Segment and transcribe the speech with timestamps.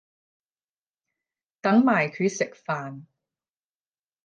[1.61, 3.03] 等埋佢食飯